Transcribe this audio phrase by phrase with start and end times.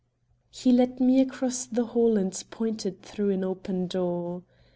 [0.49, 4.41] He led me across the hall and pointed through an open door.